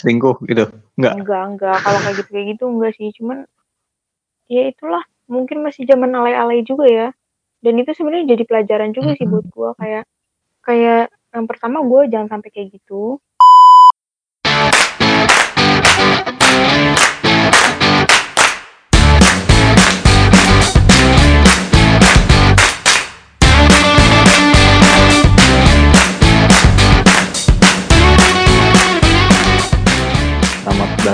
[0.00, 0.64] selingkuh gitu.
[0.96, 1.76] Enggak enggak enggak.
[1.84, 3.08] Kalau kayak gitu kayak gitu enggak sih.
[3.20, 3.38] Cuman
[4.48, 5.04] ya itulah.
[5.30, 7.08] Mungkin masih zaman alay-alay juga ya.
[7.62, 10.04] Dan itu sebenarnya jadi pelajaran juga sih buat gue kayak
[10.64, 13.20] kayak yang pertama gue jangan sampai kayak gitu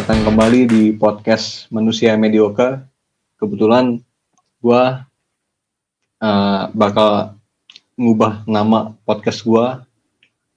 [0.06, 2.78] datang kembali di podcast Manusia Mediocre.
[3.42, 3.98] Kebetulan
[4.62, 5.02] gua
[6.22, 7.34] uh, bakal
[7.98, 9.82] ngubah nama podcast gua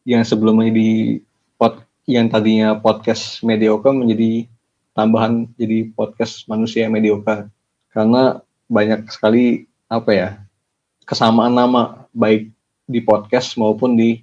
[0.05, 1.17] yang sebelumnya di
[1.57, 4.45] pod yang tadinya podcast mediocre menjadi
[4.93, 7.49] tambahan jadi podcast Manusia Mediocre.
[7.90, 10.29] Karena banyak sekali apa ya
[11.09, 12.54] kesamaan nama baik
[12.85, 14.21] di podcast maupun di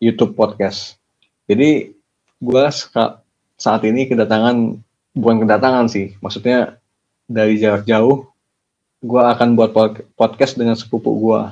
[0.00, 0.96] YouTube podcast.
[1.52, 1.92] Jadi
[2.40, 2.72] gua
[3.54, 4.82] saat ini kedatangan
[5.14, 6.78] bukan kedatangan sih, maksudnya
[7.30, 8.26] dari jarak jauh,
[9.00, 9.70] gue akan buat
[10.18, 11.42] podcast dengan sepupu gue.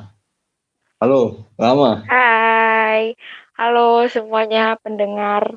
[0.98, 2.06] Halo, Lama.
[2.06, 3.14] Hai,
[3.58, 5.54] halo semuanya pendengar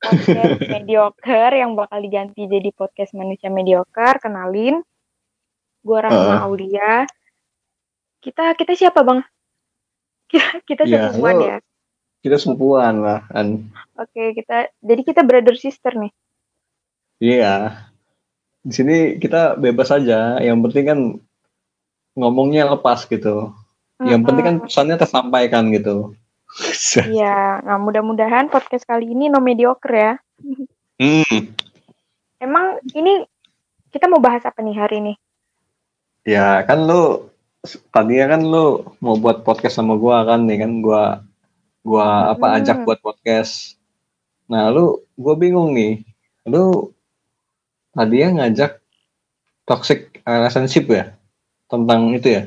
[0.00, 4.20] podcast mediocre yang bakal diganti jadi podcast manusia mediocre.
[4.20, 4.80] Kenalin,
[5.84, 6.44] gue Rahma uh.
[6.48, 7.04] Aulia.
[8.24, 9.20] Kita kita siapa bang?
[10.34, 11.56] Kita kita ya, sepupuan ya
[12.24, 13.68] kita sepupuan lah kan.
[14.00, 16.12] Oke, kita jadi kita brother sister nih.
[17.20, 17.84] Iya.
[18.64, 20.40] Di sini kita bebas aja.
[20.40, 21.00] Yang penting kan
[22.16, 23.52] ngomongnya lepas gitu.
[23.52, 24.08] Uh-huh.
[24.08, 26.16] Yang penting kan pesannya tersampaikan gitu.
[26.94, 30.14] Iya, nah mudah-mudahan podcast kali ini no mediocre ya.
[31.02, 31.50] Hmm.
[32.38, 33.26] Emang ini
[33.90, 35.14] kita mau bahas apa nih hari ini?
[36.22, 37.26] Ya kan lu
[37.90, 41.26] tadinya kan lu mau buat podcast sama gua kan nih kan gua
[41.84, 42.56] gua apa hmm.
[42.58, 43.76] ajak buat podcast.
[44.48, 46.00] Nah, lu gua bingung nih.
[46.48, 46.90] Lu
[47.92, 48.80] tadi yang ngajak
[49.68, 51.04] toxic relationship ya?
[51.68, 52.42] Tentang itu ya?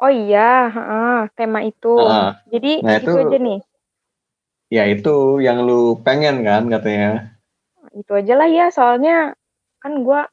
[0.00, 1.92] Oh iya, uh, tema itu.
[1.96, 3.60] Uh, Jadi nah itu, itu aja nih.
[4.66, 7.36] Ya itu yang lu pengen kan katanya.
[7.96, 9.36] Itu aja lah ya, soalnya
[9.80, 10.28] kan gua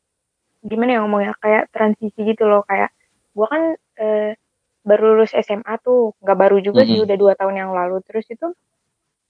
[0.64, 2.92] gimana ya ngomongnya kayak transisi gitu loh kayak
[3.36, 3.64] gua kan
[4.00, 4.40] eh,
[4.84, 7.00] baru lulus SMA tuh nggak baru juga mm -hmm.
[7.00, 8.52] sih udah dua tahun yang lalu terus itu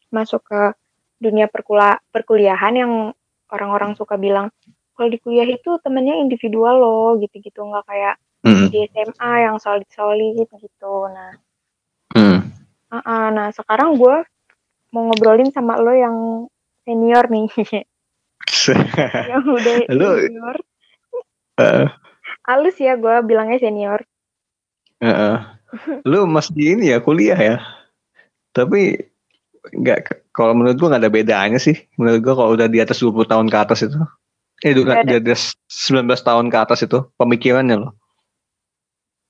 [0.09, 0.61] masuk ke
[1.21, 2.93] dunia perkula perkuliahan yang
[3.53, 4.49] orang-orang suka bilang
[4.97, 8.67] kalau di kuliah itu temennya individual loh gitu-gitu nggak kayak mm -hmm.
[8.73, 11.31] di SMA yang solid-solid gitu nah
[12.17, 12.39] mm.
[12.89, 14.25] uh -uh, nah sekarang gue
[14.93, 16.17] mau ngobrolin sama lo yang
[16.85, 17.49] senior nih
[19.31, 20.57] yang udah senior
[21.61, 21.87] uh.
[22.45, 24.05] halus ya gue bilangnya senior
[25.01, 25.41] Uh,
[26.05, 27.57] lu masih ini ya kuliah ya.
[28.53, 29.09] Tapi
[29.73, 31.77] nggak kalau menurut gua nggak ada bedanya sih.
[31.97, 33.97] Menurut gua kalau udah di atas 20 tahun ke atas itu.
[34.63, 37.93] Eh udah di atas 19 tahun ke atas itu pemikirannya loh.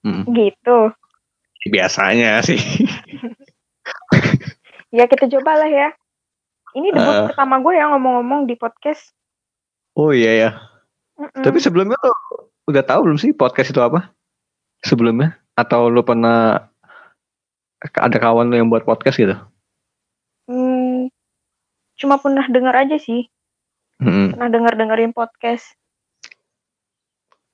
[0.03, 0.28] Hmm.
[0.29, 0.78] Gitu.
[1.72, 2.59] Biasanya sih.
[4.97, 5.90] ya kita coba lah ya.
[6.74, 9.13] Ini debut uh, pertama gue yang ngomong-ngomong di podcast.
[9.94, 10.50] Oh iya ya.
[11.18, 11.44] Mm -mm.
[11.45, 12.13] Tapi sebelumnya lo
[12.66, 14.09] udah tahu belum sih podcast itu apa?
[14.81, 15.38] Sebelumnya?
[15.53, 16.69] Atau lu pernah
[17.84, 19.36] ada kawan lu yang buat podcast gitu?
[20.47, 21.12] Hmm,
[22.00, 23.28] cuma pernah dengar aja sih.
[24.00, 24.36] Hmm.
[24.36, 25.75] Pernah dengar dengerin podcast.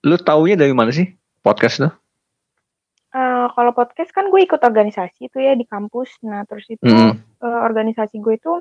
[0.05, 1.11] Lu taunya dari mana sih
[1.43, 1.93] podcast tuh?
[3.09, 6.21] Uh, kalau podcast kan gue ikut organisasi itu ya di kampus.
[6.21, 7.41] Nah terus itu mm.
[7.41, 8.53] uh, organisasi gue itu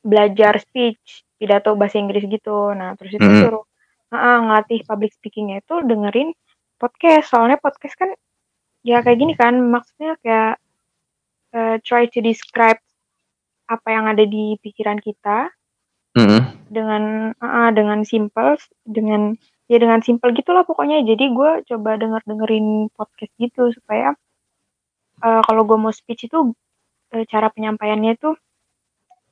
[0.00, 2.72] belajar speech, pidato bahasa Inggris gitu.
[2.72, 3.44] Nah terus itu mm.
[3.44, 3.64] suruh
[4.16, 6.32] uh, ngelatih public speakingnya itu dengerin
[6.80, 7.28] podcast.
[7.28, 8.10] Soalnya podcast kan
[8.86, 10.54] ya kayak gini kan maksudnya kayak
[11.54, 12.78] uh, try to describe
[13.68, 15.52] apa yang ada di pikiran kita
[16.68, 19.36] dengan uh, dengan simple dengan
[19.68, 24.16] ya dengan simple gitulah pokoknya jadi gue coba denger dengerin podcast gitu supaya
[25.22, 26.52] uh, kalau gue mau speech itu
[27.12, 28.34] uh, cara penyampaiannya tuh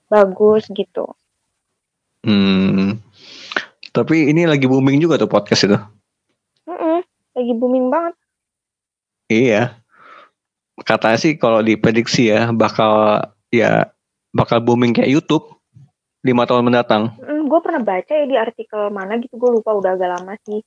[0.07, 1.11] bagus gitu.
[2.22, 2.99] Hmm.
[3.91, 5.78] Tapi ini lagi booming juga tuh podcast itu.
[6.69, 6.99] Mm -mm,
[7.39, 8.15] lagi booming banget.
[9.27, 9.81] Iya.
[10.83, 13.91] Katanya sih kalau diprediksi ya bakal ya
[14.31, 15.57] bakal booming kayak YouTube
[16.27, 17.15] lima tahun mendatang.
[17.23, 20.61] Mm, gue pernah baca ya di artikel mana gitu gue lupa udah agak lama sih.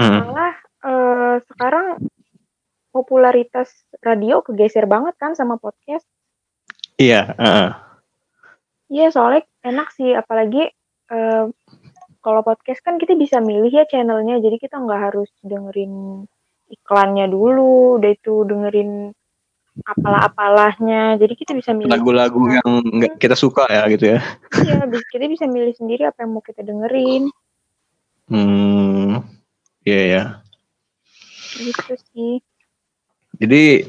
[0.00, 0.20] Mm.
[0.26, 1.86] Malah uh, sekarang
[2.92, 3.68] popularitas
[4.00, 6.08] radio kegeser banget kan sama podcast.
[6.96, 7.36] Iya.
[7.36, 7.70] Uh.
[8.92, 10.68] Iya soalnya enak sih apalagi
[11.12, 11.48] uh,
[12.22, 16.24] kalau podcast kan kita bisa milih ya channelnya jadi kita nggak harus dengerin
[16.72, 19.12] iklannya dulu, udah itu dengerin
[19.84, 21.16] apalah-apalahnya.
[21.20, 24.20] Jadi kita bisa milih lagu-lagu yang nggak kita suka ya gitu ya.
[24.60, 27.28] Iya, kita bisa milih sendiri apa yang mau kita dengerin.
[28.28, 29.24] Hmm,
[29.84, 30.22] iya yeah, ya.
[31.56, 32.34] Gitu sih.
[33.40, 33.88] Jadi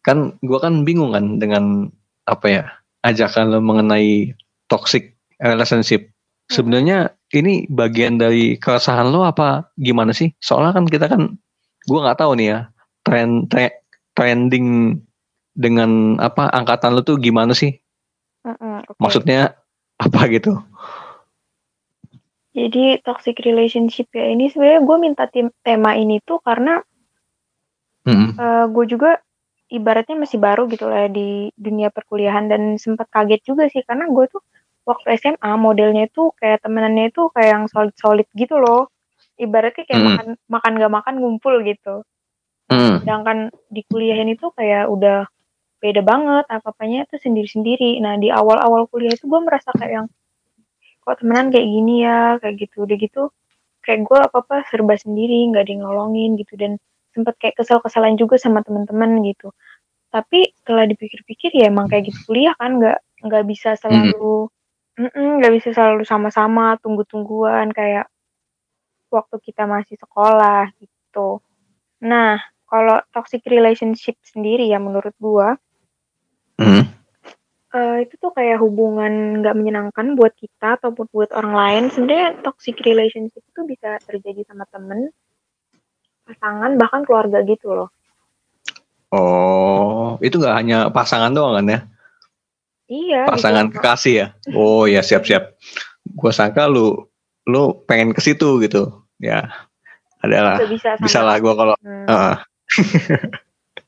[0.00, 1.92] kan gue kan bingung kan dengan
[2.24, 2.64] apa ya
[3.04, 4.32] ajakan lo mengenai
[4.70, 6.08] toxic relationship.
[6.08, 6.50] Hmm.
[6.50, 6.98] Sebenarnya
[7.34, 10.34] ini bagian dari keresahan lo apa gimana sih?
[10.38, 11.38] Soalnya kan kita kan
[11.86, 12.60] gue nggak tahu nih ya
[13.04, 14.98] trend tre, trending
[15.56, 17.76] dengan apa angkatan lo tuh gimana sih?
[18.44, 19.00] Uh -uh, okay.
[19.00, 19.40] Maksudnya
[20.00, 20.60] apa gitu?
[22.50, 26.82] Jadi toxic relationship ya ini sebenarnya gue minta tim, tema ini tuh karena
[28.04, 28.30] mm -hmm.
[28.36, 29.22] uh, gue juga
[29.70, 34.26] ibaratnya masih baru gitu lah di dunia perkuliahan dan sempat kaget juga sih karena gue
[34.26, 34.42] tuh
[34.82, 38.90] waktu SMA modelnya itu kayak temenannya itu kayak yang solid solid gitu loh
[39.40, 40.06] ibaratnya kayak mm.
[40.06, 42.04] makan makan gak makan ngumpul gitu.
[42.70, 43.02] Mm.
[43.02, 45.26] sedangkan di kuliahan itu kayak udah
[45.82, 49.74] beda banget apa apanya itu sendiri sendiri nah di awal awal kuliah itu gue merasa
[49.74, 50.06] kayak yang
[51.10, 52.36] kok temenan kayak gini ya?
[52.38, 52.76] Kayak gitu.
[52.86, 53.22] Udah gitu
[53.80, 56.54] kayak gue apa apa serba sendiri nggak ada nolongin gitu.
[56.54, 56.76] Dan
[57.10, 59.50] sempat kayak kesel-kesalan juga sama teman-teman gitu.
[60.14, 64.50] Tapi setelah dipikir-pikir ya emang kayak gitu kuliah kan nggak nggak bisa selalu
[65.00, 67.72] nggak bisa selalu sama-sama tunggu-tungguan.
[67.74, 68.06] Kayak
[69.10, 71.42] waktu kita masih sekolah gitu
[72.00, 72.40] nah
[72.70, 75.58] kalau toxic relationship sendiri ya menurut gua
[76.56, 76.84] mm.
[77.74, 82.78] uh, itu tuh kayak hubungan nggak menyenangkan buat kita ataupun buat orang lain sebenarnya toxic
[82.86, 85.12] relationship itu bisa terjadi sama temen
[86.30, 87.90] pasangan bahkan keluarga gitu loh.
[89.10, 91.80] Oh, itu nggak hanya pasangan doang kan ya?
[92.86, 93.22] Iya.
[93.26, 93.74] Pasangan gitu.
[93.82, 94.26] kekasih ya?
[94.54, 95.58] Oh ya siap-siap.
[96.14, 97.09] Gue sangka lu
[97.50, 99.02] lu pengen ke situ gitu.
[99.18, 99.50] Ya,
[100.22, 100.62] adalah.
[100.62, 101.74] Bisa, bisa, bisa lah gue kalau.
[101.82, 102.06] Hmm.
[102.06, 102.36] Uh.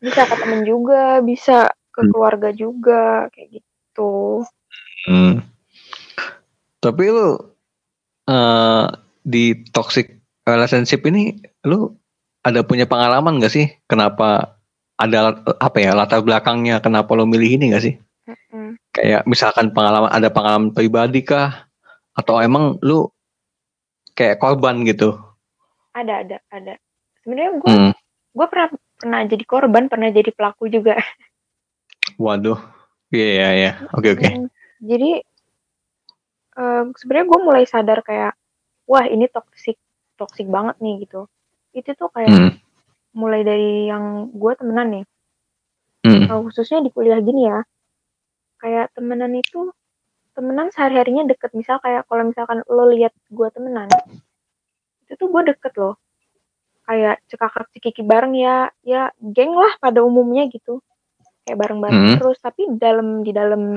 [0.02, 2.10] bisa ke temen juga, bisa ke hmm.
[2.10, 4.42] keluarga juga kayak gitu.
[5.06, 5.46] Hmm.
[6.82, 7.38] Tapi lu
[8.26, 8.84] uh,
[9.22, 11.94] di toxic relationship ini lu
[12.42, 14.58] ada punya pengalaman gak sih kenapa
[14.98, 17.94] ada apa ya latar belakangnya kenapa lo milih ini gak sih?
[18.26, 18.66] Mm-hmm.
[18.90, 21.70] Kayak misalkan pengalaman ada pengalaman pribadi kah
[22.18, 23.06] atau emang lu
[24.22, 25.18] kayak korban gitu?
[25.90, 26.74] Ada ada ada.
[27.26, 27.92] Sebenarnya gue hmm.
[28.32, 30.94] gue pernah pernah jadi korban pernah jadi pelaku juga.
[32.22, 32.58] Waduh,
[33.10, 33.74] iya yeah, iya yeah, yeah.
[33.90, 34.22] oke okay, oke.
[34.22, 34.32] Okay.
[34.82, 35.10] Jadi
[36.58, 38.38] uh, sebenarnya gue mulai sadar kayak
[38.86, 39.78] wah ini toksik
[40.20, 41.26] toksik banget nih gitu
[41.72, 42.52] itu tuh kayak hmm.
[43.16, 45.04] mulai dari yang gue temenan nih
[46.04, 46.28] hmm.
[46.28, 47.64] khususnya di kuliah gini ya
[48.60, 49.72] kayak temenan itu
[50.32, 51.52] temenan sehari harinya deket.
[51.56, 53.88] Misal kayak kalau misalkan lo lihat gue temenan
[55.12, 56.00] itu tuh gue deket loh.
[56.88, 60.80] Kayak cekakak cikiki bareng ya ya geng lah pada umumnya gitu.
[61.44, 62.16] Kayak bareng-bareng hmm.
[62.16, 62.40] terus.
[62.40, 63.76] Tapi dalam di dalam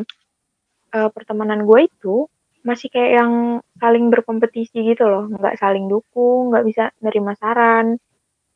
[0.95, 2.31] uh, pertemanan gue itu
[2.65, 3.33] masih kayak yang
[3.77, 5.27] saling berkompetisi gitu loh.
[5.27, 7.99] Nggak saling dukung nggak bisa nerima saran.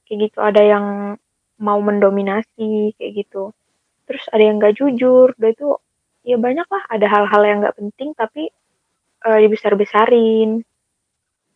[0.07, 0.38] Kayak gitu.
[0.40, 0.86] Ada yang
[1.60, 3.52] mau mendominasi kayak gitu.
[4.07, 5.36] Terus ada yang nggak jujur.
[5.36, 5.68] Udah itu
[6.24, 8.51] ya banyak lah ada hal-hal yang nggak penting tapi
[9.24, 10.63] uh, dibesar besarin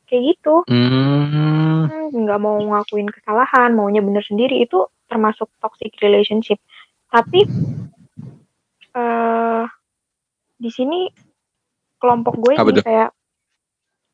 [0.08, 2.12] kayak gitu hmm.
[2.12, 2.44] nggak mm.
[2.44, 6.60] mau ngakuin kesalahan maunya bener sendiri itu termasuk toxic relationship
[7.10, 7.46] tapi
[8.98, 9.64] uh,
[10.58, 11.12] di sini
[12.02, 13.10] kelompok gue Apa ini kayak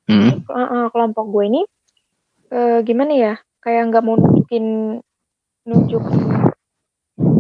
[0.09, 0.31] hmm?
[0.49, 1.61] uh, kelompok gue ini
[2.53, 4.97] uh, gimana ya kayak nggak mau nunjukin
[5.65, 6.03] nunjuk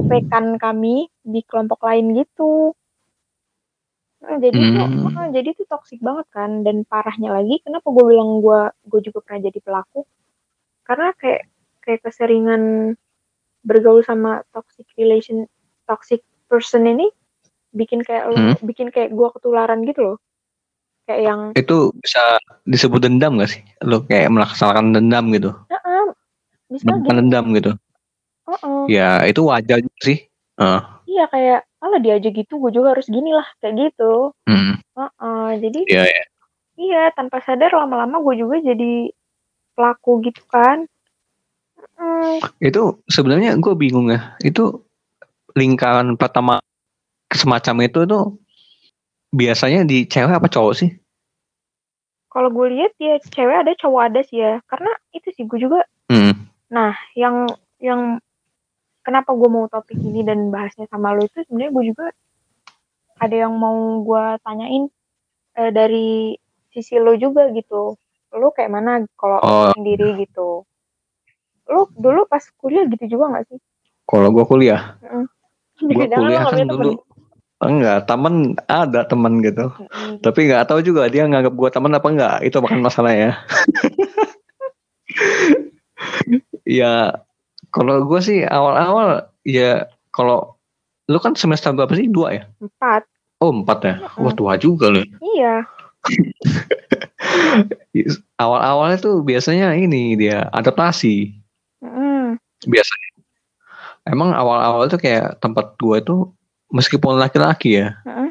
[0.09, 2.73] rekan kami di kelompok lain gitu
[4.19, 4.75] nah, jadi hmm.
[4.75, 4.85] tuh
[5.15, 9.19] uh, jadi tuh toksik banget kan dan parahnya lagi kenapa gue bilang gue gue juga
[9.23, 10.03] pernah jadi pelaku
[10.83, 11.47] karena kayak
[11.83, 12.93] kayak keseringan
[13.63, 15.47] bergaul sama toxic relation
[15.87, 17.07] toxic person ini
[17.73, 18.57] bikin kayak hmm.
[18.57, 20.17] lo bikin kayak gue ketularan gitu loh
[21.05, 22.21] kayak yang itu bisa
[22.69, 26.07] disebut dendam gak sih lo kayak melaksanakan dendam gitu -uh.
[26.69, 27.73] Bisa dendam gitu
[28.45, 28.83] uh -uh.
[28.85, 30.25] ya itu wajar sih
[30.61, 30.98] uh.
[31.09, 34.77] Iya kayak kalau dia aja gitu gue juga harus gini lah kayak gitu hmm.
[34.93, 35.49] uh -uh.
[35.57, 36.27] jadi yeah, yeah.
[36.77, 39.09] iya tanpa sadar lama-lama gue juga jadi
[39.73, 40.85] pelaku gitu kan
[41.97, 42.37] uh.
[42.61, 44.85] itu sebenarnya gue bingung ya itu
[45.57, 46.61] lingkaran pertama
[47.33, 48.37] semacam itu tuh
[49.29, 50.89] biasanya di cewek apa cowok sih?
[52.29, 54.61] Kalau gue lihat ya cewek ada cowok ada sih ya.
[54.69, 55.85] Karena itu sih gue juga.
[56.09, 56.49] Hmm.
[56.69, 57.49] Nah, yang
[57.81, 58.21] yang
[59.09, 62.05] kenapa gue mau topik ini dan bahasnya sama lo itu sebenarnya gue juga
[63.17, 64.85] ada yang mau gue tanyain
[65.57, 66.37] eh, dari
[66.69, 67.97] sisi lo juga gitu.
[68.37, 69.73] Lo kayak mana kalau oh.
[69.73, 70.61] sendiri gitu?
[71.65, 73.57] Lo dulu pas kuliah gitu juga gak sih?
[74.05, 75.25] Kalau gue kuliah, mm.
[75.89, 77.01] Gue kuliah kan dulu
[77.59, 80.23] enggak temen ada temen gitu mm-hmm.
[80.23, 83.35] tapi nggak tahu juga dia nganggap gue temen apa enggak itu bukan masalah ya
[86.79, 87.19] ya
[87.69, 90.57] kalau gue sih awal-awal ya kalau
[91.09, 92.09] lu kan semester berapa sih?
[92.09, 92.43] Dua ya?
[92.61, 93.05] Empat.
[93.41, 93.95] Oh empat ya?
[94.19, 95.05] Wah tua juga loh
[95.39, 95.55] iya.
[98.43, 101.35] Awal-awalnya tuh biasanya ini dia adaptasi.
[101.79, 102.35] Mm.
[102.67, 103.09] biasanya.
[104.03, 106.35] Emang awal-awal tuh kayak tempat gue tuh
[106.75, 108.29] meskipun laki-laki ya uh-uh.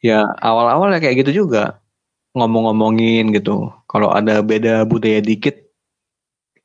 [0.00, 1.82] ya awal-awal ya kayak gitu juga.
[2.36, 3.72] Ngomong-ngomongin gitu.
[3.88, 5.65] Kalau ada beda budaya dikit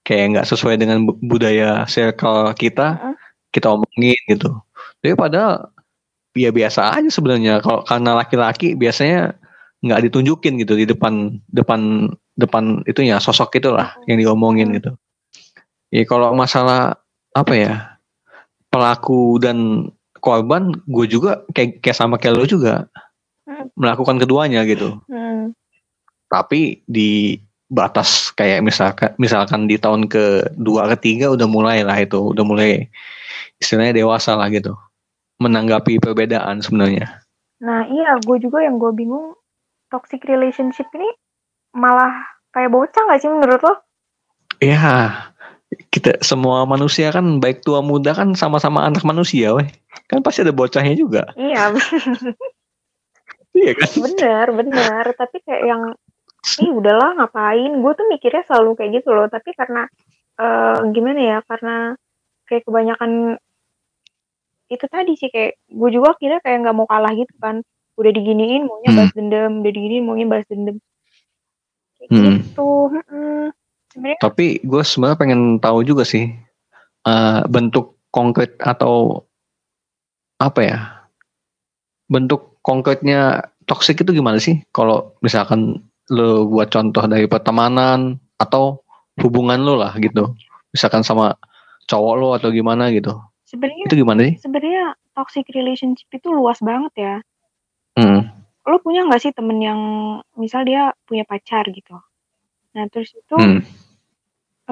[0.02, 3.16] kayak nggak sesuai dengan budaya circle kita uh-uh.
[3.54, 4.50] kita omongin gitu.
[5.02, 5.70] Tapi padahal
[6.34, 7.60] ya biasa aja sebenarnya.
[7.62, 9.36] Kalau karena laki-laki biasanya
[9.82, 14.94] nggak ditunjukin gitu di depan depan depan itunya sosok itulah yang diomongin gitu.
[15.92, 17.02] Ya kalau masalah
[17.36, 17.74] apa ya
[18.72, 19.90] pelaku dan
[20.22, 22.88] korban gue juga kayak kayak sama kayak lo juga
[23.76, 25.02] melakukan keduanya gitu.
[25.12, 25.52] Hmm.
[26.32, 27.36] tapi di
[27.72, 32.92] batas kayak misalkan misalkan di tahun kedua ketiga udah mulai lah itu udah mulai
[33.64, 34.76] istilahnya dewasa lah gitu
[35.40, 37.24] menanggapi perbedaan sebenarnya
[37.64, 39.40] nah iya gue juga yang gue bingung
[39.88, 41.08] toxic relationship ini
[41.76, 42.12] malah
[42.56, 43.74] kayak bocah gak sih menurut lo?
[44.62, 45.12] Iya,
[45.90, 49.68] kita semua manusia kan baik tua muda kan sama-sama anak manusia, weh.
[50.08, 51.28] Kan pasti ada bocahnya juga.
[51.34, 51.74] Iya.
[53.60, 53.90] iya kan?
[54.00, 55.06] Bener, bener.
[55.18, 55.82] Tapi kayak yang,
[56.62, 57.72] ih udahlah ngapain.
[57.80, 59.28] Gue tuh mikirnya selalu kayak gitu loh.
[59.30, 59.86] Tapi karena,
[60.42, 61.96] uh, gimana ya, karena
[62.50, 63.38] kayak kebanyakan
[64.72, 67.60] itu tadi sih kayak gue juga kira kayak nggak mau kalah gitu kan
[68.00, 68.98] udah diginiin maunya hmm.
[69.04, 70.80] balas dendam udah diginiin maunya balas dendam
[72.00, 72.24] kayak hmm.
[72.40, 73.52] gitu hmm
[73.92, 74.20] Sebenernya...
[74.24, 76.32] Tapi gue sebenarnya pengen tahu juga sih
[77.04, 79.28] uh, bentuk konkret atau
[80.40, 80.78] apa ya
[82.08, 84.64] bentuk konkretnya toxic itu gimana sih?
[84.72, 88.84] Kalau misalkan lo buat contoh dari pertemanan atau
[89.24, 90.36] hubungan lo lah gitu,
[90.76, 91.40] misalkan sama
[91.88, 93.16] cowok lo atau gimana gitu.
[93.48, 94.36] Sebenarnya itu gimana sih?
[94.44, 97.16] Sebenarnya toxic relationship itu luas banget ya.
[98.00, 98.32] Hmm.
[98.68, 99.80] Lo punya nggak sih temen yang
[100.36, 101.96] misal dia punya pacar gitu?
[102.72, 103.60] Nah terus itu hmm.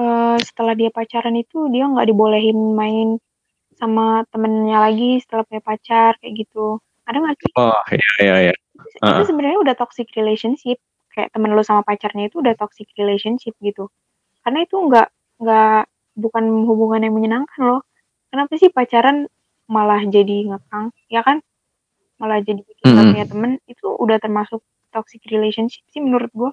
[0.00, 3.20] uh, setelah dia pacaran itu dia nggak dibolehin main
[3.76, 6.80] sama temennya lagi setelah punya pacar kayak gitu.
[7.04, 7.52] Ada nggak sih?
[7.56, 8.54] Oh iya iya iya.
[9.04, 9.20] Uh.
[9.20, 10.80] Itu sebenarnya udah toxic relationship.
[11.20, 13.92] Kayak temen lu sama pacarnya itu udah toxic relationship gitu.
[14.40, 15.08] Karena itu nggak
[15.44, 15.80] nggak
[16.16, 17.84] bukan hubungan yang menyenangkan loh.
[18.32, 19.28] Kenapa sih pacaran
[19.68, 21.44] malah jadi ngekang, ya kan?
[22.16, 23.12] Malah jadi bikin mm.
[23.12, 26.50] punya temen itu udah termasuk toxic relationship sih menurut gua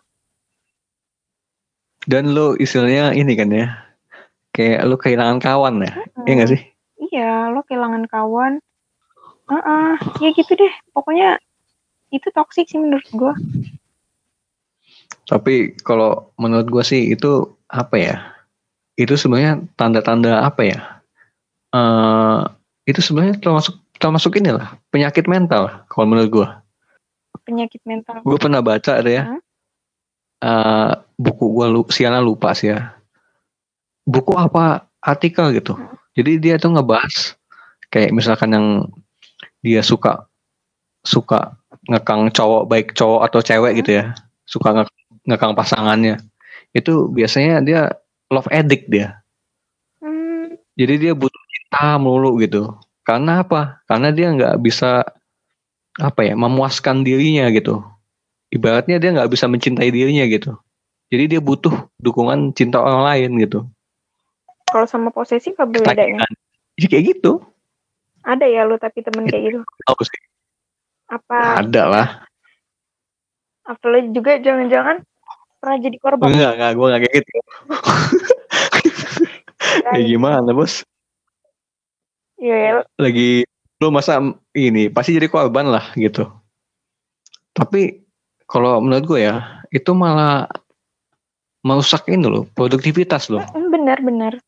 [2.08, 3.68] dan lo istilahnya ini kan ya
[4.56, 6.26] kayak lo kehilangan kawan ya hmm.
[6.26, 6.62] iya gak sih
[7.12, 8.64] iya lo kehilangan kawan
[9.52, 9.94] uh -uh,
[10.24, 11.38] ya gitu deh pokoknya
[12.16, 13.34] itu toksik sih menurut gue
[15.28, 18.16] tapi kalau menurut gue sih itu apa ya?
[18.98, 20.80] Itu sebenarnya tanda-tanda apa ya?
[21.76, 22.48] Uh,
[22.88, 26.48] itu sebenarnya termasuk termasuk inilah penyakit mental kalau menurut gue
[27.48, 28.20] penyakit mental.
[28.28, 29.24] Gue pernah baca ada ya.
[29.24, 29.42] Hmm?
[30.44, 32.92] uh, buku gue lu, siana lupa sih ya.
[34.04, 34.84] Buku apa?
[35.00, 35.80] Artikel gitu.
[36.18, 37.38] Jadi dia tuh ngebahas
[37.88, 38.68] kayak misalkan yang
[39.64, 40.28] dia suka
[41.08, 41.56] suka
[41.88, 44.12] ngekang cowok baik cowok atau cewek gitu ya.
[44.44, 46.24] Suka ngekang pasangannya.
[46.72, 47.82] Itu biasanya dia
[48.32, 49.20] love addict dia.
[50.00, 50.56] Hmm.
[50.78, 52.72] jadi dia butuh cinta melulu gitu.
[53.04, 53.84] Karena apa?
[53.88, 55.04] Karena dia nggak bisa
[55.98, 57.84] apa ya memuaskan dirinya gitu.
[58.54, 60.56] Ibaratnya dia nggak bisa mencintai dirinya gitu.
[61.08, 63.60] Jadi dia butuh dukungan cinta orang lain gitu.
[64.68, 66.28] Kalau sama posesif apa bedanya
[66.78, 67.42] ya kayak gitu.
[68.28, 69.60] Ada ya lu tapi temen kayak gitu?
[69.88, 70.22] Tahu sih.
[71.08, 71.64] Apa?
[71.64, 72.08] Ada lah.
[73.66, 75.02] Apa lu juga jangan-jangan
[75.68, 77.32] pernah jadi korban enggak enggak gue enggak kayak gitu
[80.00, 80.88] ya gimana bos
[82.38, 82.72] Iya, ya.
[83.02, 83.44] lagi
[83.82, 84.22] lu masa
[84.54, 86.30] ini pasti jadi korban lah gitu
[87.52, 88.06] tapi
[88.48, 90.48] kalau menurut gue ya itu malah
[91.68, 93.44] merusak ini loh produktivitas loh.
[93.52, 94.40] Benar-benar.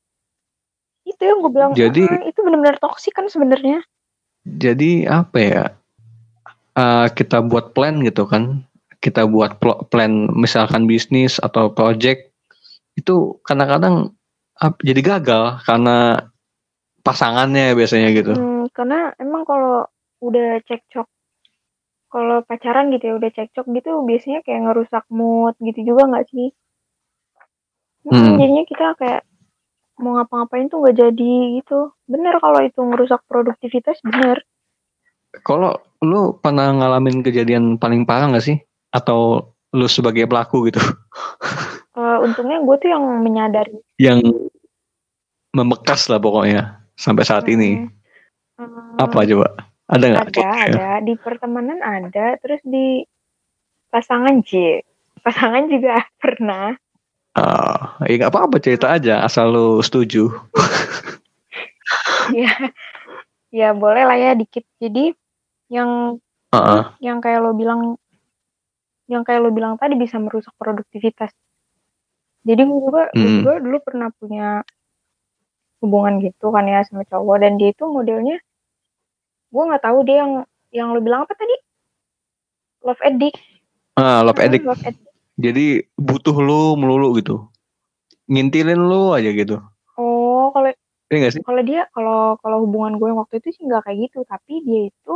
[1.03, 1.71] Itu yang gue bilang.
[1.75, 3.83] Jadi ah, itu benar-benar toksik kan sebenarnya.
[4.47, 5.63] Jadi apa ya?
[6.79, 8.63] Uh, kita buat plan gitu kan.
[8.99, 12.35] Kita buat plan misalkan bisnis atau project
[12.99, 14.11] itu kadang-kadang
[14.83, 16.27] jadi gagal karena
[16.99, 18.35] pasangannya biasanya gitu.
[18.35, 19.87] Hmm, karena emang kalau
[20.19, 21.07] udah cekcok
[22.09, 26.51] kalau pacaran gitu ya udah cekcok gitu biasanya kayak ngerusak mood gitu juga nggak sih?
[28.03, 28.35] Hmm.
[28.35, 29.21] Jadinya kita kayak
[29.99, 34.41] mau ngapa-ngapain tuh nggak jadi gitu bener kalau itu ngerusak produktivitas bener
[35.43, 38.57] kalau lu pernah ngalamin kejadian paling parah nggak sih
[38.89, 40.81] atau lu sebagai pelaku gitu
[41.97, 44.19] uh, untungnya gue tuh yang menyadari yang
[45.53, 47.53] membekas lah pokoknya sampai saat hmm.
[47.57, 47.71] ini
[48.57, 48.97] hmm.
[48.97, 49.47] apa coba
[49.89, 53.01] ada nggak ada ada di pertemanan ada terus di
[53.89, 54.81] pasangan J
[55.21, 56.77] pasangan juga pernah
[57.37, 60.33] Uh, ya nggak apa-apa cerita aja asal lu setuju.
[62.41, 62.51] ya,
[63.53, 64.65] ya boleh lah ya dikit.
[64.81, 65.13] Jadi
[65.69, 66.17] yang
[66.51, 66.83] uh -uh.
[66.97, 68.01] yang kayak lo bilang,
[69.09, 71.33] yang kayak lo bilang tadi bisa merusak produktivitas.
[72.45, 73.41] Jadi gue hmm.
[73.43, 74.61] gue dulu pernah punya
[75.83, 78.35] hubungan gitu kan ya sama cowok dan dia itu modelnya
[79.49, 80.31] gue nggak tahu dia yang
[80.75, 81.55] yang lo bilang apa tadi
[82.85, 83.39] love addict.
[83.99, 84.63] Ah, love addict.
[84.63, 87.47] Love addict jadi butuh lu melulu gitu.
[88.27, 89.63] Ngintilin lu aja gitu.
[89.95, 90.75] Oh, kalau
[91.07, 91.39] iya sih?
[91.39, 95.15] Kalau dia kalau kalau hubungan gue waktu itu sih nggak kayak gitu, tapi dia itu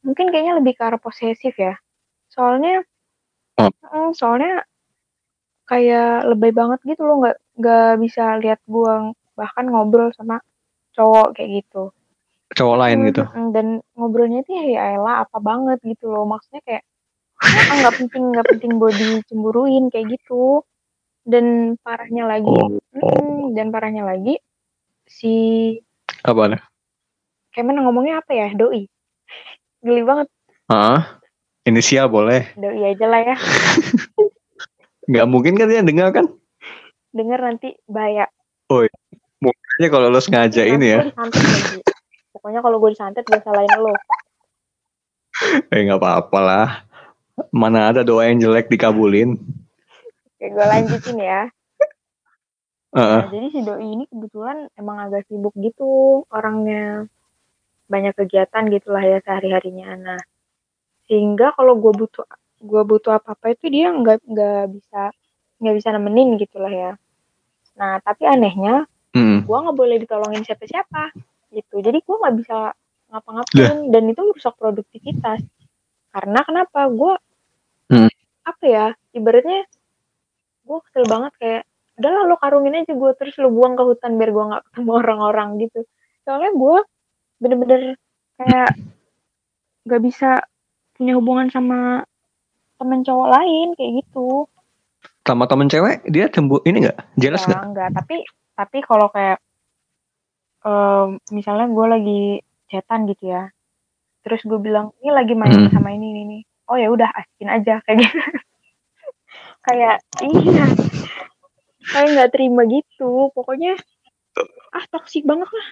[0.00, 1.76] mungkin kayaknya lebih ke arah posesif ya.
[2.34, 2.82] Soalnya
[3.62, 3.70] oh.
[3.94, 4.66] Mm, soalnya
[5.70, 10.42] kayak lebay banget gitu loh nggak nggak bisa lihat gue bahkan ngobrol sama
[10.98, 11.94] cowok kayak gitu.
[12.54, 13.22] Cowok lain hmm, gitu
[13.54, 16.84] dan ngobrolnya itu ya elah apa banget gitu loh maksudnya kayak
[17.42, 20.66] ah nggak penting nggak penting body cemburuin kayak gitu.
[21.24, 23.00] Dan parahnya lagi oh, oh.
[23.00, 24.36] Hmm, dan parahnya lagi
[25.08, 25.72] si
[26.20, 26.62] apa nih
[27.54, 28.48] kayak mana ngomongnya apa ya?
[28.52, 28.84] Doi.
[29.80, 30.28] Geli banget.
[30.68, 31.23] Ah
[31.64, 33.36] inisial boleh doi aja lah ya
[35.10, 36.28] nggak mungkin kan dia dengar kan
[37.12, 38.28] dengar nanti bahaya
[38.72, 38.94] oh iya.
[39.80, 41.00] aja kalau lo sengaja ini ya
[42.32, 43.92] pokoknya kalau gue disantet gue salahin lo
[45.72, 46.68] eh nggak apa-apa lah
[47.50, 49.34] Mana ada doa yang jelek dikabulin.
[50.38, 51.50] Oke, gue lanjutin ya.
[52.94, 53.26] Uh.
[53.26, 57.10] Nah, jadi si doi ini kebetulan emang agak sibuk gitu orangnya
[57.90, 59.98] banyak kegiatan gitulah ya sehari harinya.
[59.98, 60.20] Nah,
[61.08, 62.24] sehingga kalau gue butuh
[62.64, 65.12] gue butuh apa apa itu dia nggak nggak bisa
[65.60, 66.92] nggak bisa nemenin gitulah ya.
[67.76, 69.44] Nah, tapi anehnya mm.
[69.44, 71.12] gue nggak boleh ditolongin siapa siapa
[71.52, 71.80] gitu.
[71.84, 72.72] Jadi gue nggak bisa
[73.14, 75.38] ngapa-ngapain dan itu merusak produktivitas
[76.14, 77.14] karena kenapa gue
[77.90, 78.10] hmm.
[78.46, 79.66] apa ya ibaratnya
[80.66, 81.62] gue kesel banget kayak
[81.94, 85.48] udahlah lo karungin aja gue terus lo buang ke hutan biar gue nggak ketemu orang-orang
[85.62, 85.80] gitu
[86.26, 86.78] soalnya gue
[87.38, 87.82] bener-bener
[88.40, 88.70] kayak
[89.84, 90.30] gak bisa
[90.94, 92.06] punya hubungan sama
[92.78, 94.46] temen cowok lain kayak gitu.
[95.24, 96.98] Sama temen cewek dia cembu ini nggak?
[97.18, 97.62] Jelas nggak?
[97.74, 98.16] nggak tapi
[98.54, 99.38] tapi kalau kayak
[100.62, 102.22] um, misalnya gue lagi
[102.70, 103.50] chatan gitu ya
[104.24, 105.72] terus gue bilang ini lagi main hmm.
[105.74, 106.38] sama ini ini, ini.
[106.72, 108.18] oh ya udah asikin aja kayak gitu.
[109.64, 110.64] Kayak iya.
[111.88, 113.32] Kayak nggak terima gitu.
[113.32, 113.80] Pokoknya
[114.76, 115.68] ah toksik banget lah.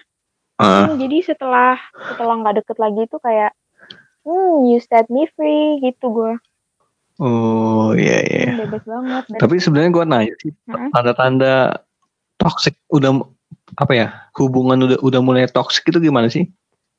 [0.61, 0.97] Uh.
[0.97, 1.77] jadi setelah
[2.13, 3.53] setelah nggak deket lagi itu kayak
[4.23, 6.33] hmm you set me free gitu gue
[7.21, 10.51] oh iya iya hmm, bebas banget Dan tapi sebenarnya gue nanya sih
[10.91, 11.83] tanda-tanda
[12.41, 13.23] toxic udah
[13.79, 16.49] apa ya hubungan udah udah mulai toxic itu gimana sih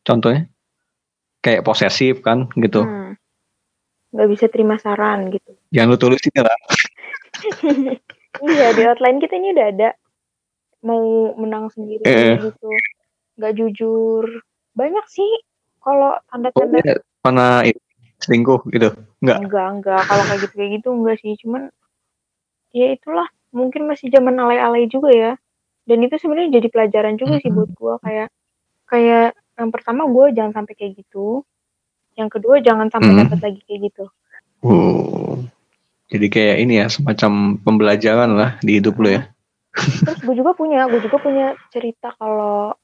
[0.05, 0.49] contohnya
[1.45, 2.81] kayak posesif kan gitu.
[2.81, 3.13] Hmm.
[4.17, 5.53] Gak bisa terima saran gitu.
[5.69, 6.59] Yang lu tulis ini lah.
[8.49, 9.91] iya di outline kita ini udah ada
[10.81, 12.41] mau menang sendiri eh.
[12.41, 12.69] gitu.
[13.37, 14.25] Gak jujur.
[14.73, 15.29] Banyak sih
[15.85, 16.81] kalau tanda-tanda.
[16.81, 16.97] Oh, iya.
[17.25, 17.65] Mana
[18.21, 18.93] selingkuh gitu?
[19.25, 19.39] Enggak.
[19.41, 20.03] Enggak, enggak.
[20.05, 21.33] Kalau kayak gitu kayak gitu enggak sih.
[21.41, 21.63] Cuman
[22.77, 25.33] ya itulah mungkin masih zaman alay-alay juga ya.
[25.89, 28.29] Dan itu sebenarnya jadi pelajaran juga sih buat gua kayak
[28.89, 31.47] kayak yang pertama gue jangan sampai kayak gitu
[32.15, 33.21] yang kedua jangan sampai hmm.
[33.27, 34.05] dapat lagi kayak gitu
[34.63, 35.39] oh
[36.11, 39.23] jadi kayak ini ya semacam pembelajaran lah di hidup lo ya
[39.75, 42.75] terus gue juga punya gue juga punya cerita kalau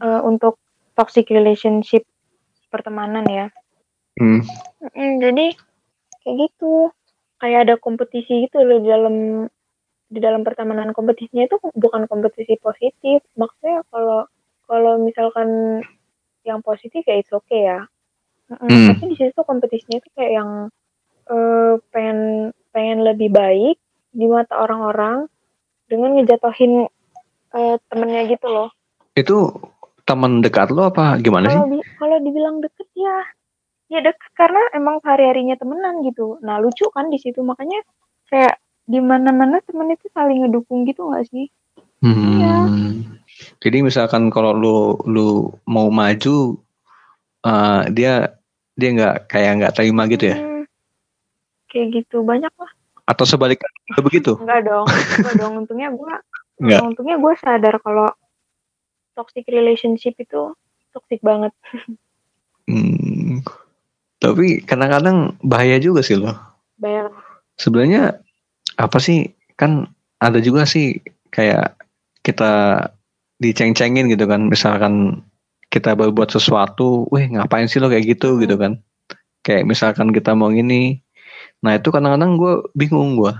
[0.00, 0.56] uh, untuk
[0.96, 2.04] toxic relationship
[2.68, 3.46] pertemanan ya.
[4.18, 4.42] Hmm.
[4.94, 5.54] Hmm, jadi
[6.24, 6.92] kayak gitu.
[7.38, 9.16] Kayak ada kompetisi gitu loh di dalam
[10.08, 13.22] di dalam pertemanan kompetisinya itu bukan kompetisi positif.
[13.38, 14.26] Maksudnya kalau
[14.66, 15.80] kalau misalkan
[16.42, 17.80] yang positif ya itu oke okay ya.
[18.48, 18.96] Hmm.
[18.96, 20.50] tapi di situ kompetisinya itu kayak yang
[21.28, 23.76] uh, pengen pengen lebih baik
[24.08, 25.28] di mata orang-orang
[25.84, 26.88] dengan ngejatohin
[27.52, 28.72] uh, temennya gitu loh.
[29.12, 29.67] Itu
[30.08, 33.16] teman dekat lo apa gimana kalo sih kalau dibilang deket ya
[33.92, 37.84] ya deket karena emang hari harinya temenan gitu nah lucu kan di situ makanya
[38.32, 38.56] kayak
[38.88, 41.52] di mana mana temen itu saling ngedukung gitu nggak sih
[42.00, 42.40] hmm.
[42.40, 42.56] ya
[43.58, 45.28] jadi misalkan kalau lu lu
[45.68, 46.58] mau maju
[47.44, 48.38] uh, dia
[48.78, 50.36] dia nggak kayak nggak terima gitu ya?
[50.38, 50.62] Hmm,
[51.70, 52.70] kayak gitu banyak lah.
[53.08, 53.68] Atau sebaliknya
[53.98, 54.38] begitu?
[54.38, 55.52] Enggak dong, enggak dong.
[55.64, 55.88] Untungnya.
[56.58, 58.10] Nah, untungnya gue sadar kalau
[59.18, 60.54] toxic relationship itu
[60.94, 61.50] toxic banget.
[62.70, 63.42] Hmm,
[64.22, 66.38] tapi kadang-kadang bahaya juga sih loh.
[66.78, 67.10] Bayar.
[67.58, 68.22] Sebenarnya
[68.78, 69.90] apa sih kan
[70.22, 71.02] ada juga sih
[71.34, 71.74] kayak
[72.22, 72.84] kita
[73.42, 75.24] diceng-cengin gitu kan misalkan
[75.68, 78.80] kita berbuat sesuatu, wih ngapain sih lo kayak gitu gitu kan.
[79.44, 81.00] Kayak misalkan kita mau gini,
[81.64, 83.32] nah itu kadang-kadang gue bingung gue.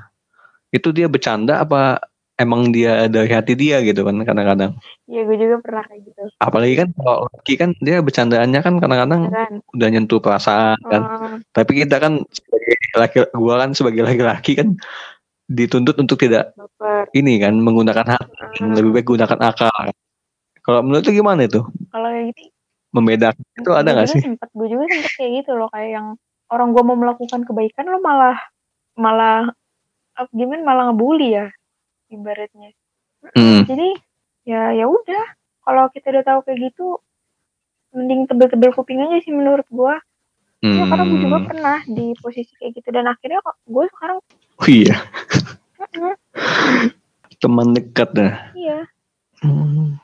[0.73, 2.01] Itu dia bercanda apa
[2.39, 4.79] emang dia dari hati dia gitu kan kadang-kadang.
[5.05, 6.23] Iya gue juga pernah kayak gitu.
[6.39, 9.53] Apalagi kan kalau laki kan dia bercandaannya kan kadang-kadang Kan?
[9.75, 11.03] udah nyentuh perasaan kan.
[11.03, 14.79] Oh, Tapi kita kan sebagai laki gua kan sebagai laki-laki kan
[15.49, 17.09] dituntut untuk tidak baper.
[17.17, 19.73] ini kan menggunakan hati, Ah, lebih baik gunakan akal.
[20.61, 21.65] Kalau menurut lu gimana itu?
[21.89, 22.53] kalau kayak gitu
[22.89, 24.21] Membedakan itu ada gue nggak sih?
[24.25, 26.07] sempet gue juga sempet kayak gitu loh kayak yang
[26.49, 28.37] orang gue mau melakukan kebaikan lo malah
[28.95, 29.53] malah
[30.31, 31.47] gimana malah ngebully ya
[32.09, 32.73] ibaratnya
[33.35, 33.67] Hmm.
[33.67, 33.99] jadi
[34.45, 35.25] ya ya udah
[35.61, 37.03] kalau kita udah tahu kayak gitu
[37.91, 39.95] mending tebel-tebel kuping aja sih menurut gue
[40.61, 41.49] ya karena gue juga Hmm.
[41.49, 44.19] pernah di posisi kayak gitu dan akhirnya kok gue sekarang
[44.57, 45.07] Oh iya,
[47.39, 48.51] teman dekat dah.
[48.53, 48.87] iya
[49.39, 49.95] Hmm.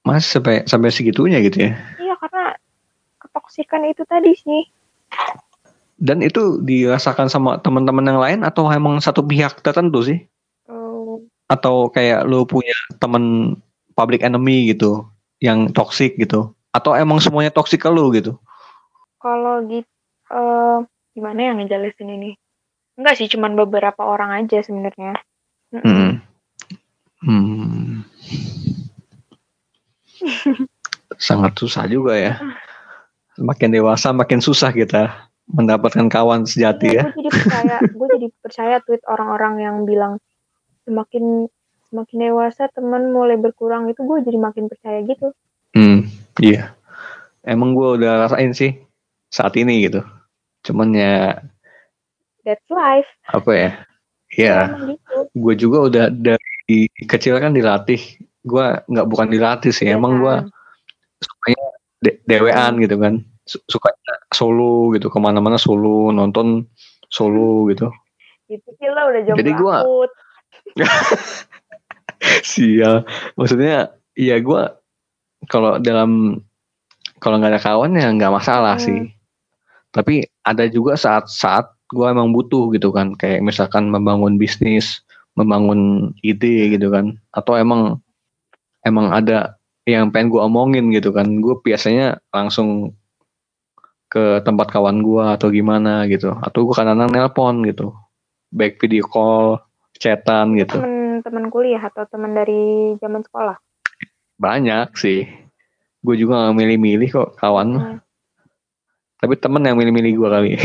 [0.00, 1.74] Mas sampai sampai segitunya gitu ya.
[1.98, 2.54] iya karena
[3.18, 4.62] ketoksikan itu tadi sih
[5.96, 10.18] Dan itu dirasakan sama teman-teman yang lain atau emang satu pihak tertentu sih?
[11.46, 13.56] Atau kayak lu punya temen
[13.94, 15.06] public enemy gitu
[15.38, 16.52] yang toxic gitu?
[16.74, 18.36] Atau emang semuanya toxic ke lu gitu?
[19.26, 19.90] kalau gitu
[20.30, 20.78] eh
[21.18, 22.30] gimana ya ngejelasin ini
[22.94, 25.20] enggak sih cuman beberapa orang aja sebenarnya.
[25.74, 26.22] Hmm.
[27.20, 28.06] Hmm.
[31.20, 32.40] Sangat susah juga ya.
[33.36, 37.02] Makin dewasa makin susah kita mendapatkan kawan sejati ya.
[37.04, 40.12] Iya, gue jadi percaya gue jadi percaya tweet orang-orang yang bilang
[40.86, 41.50] semakin
[41.90, 45.34] semakin dewasa teman mulai berkurang itu gue jadi makin percaya gitu
[45.76, 46.08] Hmm,
[46.40, 46.72] iya.
[47.44, 48.80] Emang gue udah rasain sih
[49.28, 50.00] saat ini gitu.
[50.64, 51.36] Cuman ya
[52.48, 53.70] that's life apa ya?
[54.32, 58.00] Ya, gitu gue juga udah dari kecil kan dilatih.
[58.40, 59.84] Gue nggak bukan dilatih sih.
[59.84, 60.48] Iya Emang gue kan?
[61.20, 61.66] sukanya
[62.00, 63.20] de- dewean gitu kan.
[63.44, 66.64] Su- Sukanya solo gitu ke mana-mana solo nonton
[67.06, 67.92] solo gitu.
[68.48, 70.10] itu sih lo udah jomblo Jadi akut
[72.50, 73.04] Sial.
[73.36, 74.62] Maksudnya ya gue
[75.50, 76.40] kalau dalam
[77.22, 78.86] kalau nggak ada kawan ya nggak masalah Hmm.
[78.86, 79.00] sih.
[79.94, 85.02] Tapi ada juga saat-saat gue emang butuh gitu kan, kayak misalkan membangun bisnis,
[85.38, 88.02] membangun ide gitu kan, atau emang
[88.86, 89.58] emang ada
[89.88, 92.94] yang pengen gue omongin gitu kan, gue biasanya langsung
[94.06, 97.90] ke tempat kawan gue atau gimana gitu, atau gue kadang-kadang nelpon gitu,
[98.54, 99.58] baik video call,
[99.96, 100.78] chatan gitu.
[100.78, 103.56] teman-teman kuliah atau teman dari zaman sekolah
[104.36, 105.24] Banyak sih.
[106.04, 107.68] Gue juga gak milih-milih kok kawan.
[107.72, 107.84] mah.
[107.96, 108.00] Hmm.
[109.16, 110.52] Tapi temen yang milih-milih gue kali.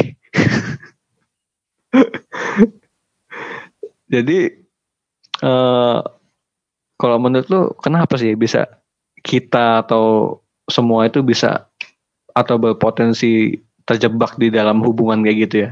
[4.12, 4.40] Jadi
[5.42, 6.00] eh
[7.00, 8.68] kalau menurut lu kenapa sih bisa
[9.24, 11.72] kita atau semua itu bisa
[12.36, 13.56] atau berpotensi
[13.88, 15.72] terjebak di dalam hubungan kayak gitu ya?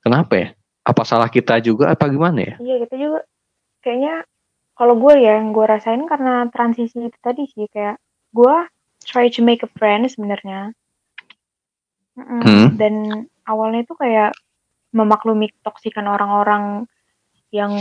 [0.00, 0.48] Kenapa ya?
[0.84, 2.54] Apa salah kita juga apa gimana ya?
[2.60, 3.20] iya kita juga
[3.80, 4.24] kayaknya
[4.74, 7.96] kalau gue ya yang gue rasain karena transisi itu tadi sih kayak
[8.34, 8.54] gue
[9.04, 10.74] try to make a friend sebenarnya
[12.14, 12.42] Mm-mm.
[12.42, 12.68] Hmm.
[12.78, 12.94] dan
[13.44, 14.34] awalnya tuh kayak
[14.94, 16.86] memaklumi toksikan orang-orang
[17.50, 17.72] yang